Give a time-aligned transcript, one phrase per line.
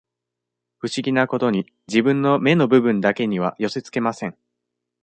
[0.79, 4.35] 不思議なことに、自分の目の部分だけには寄せつけません。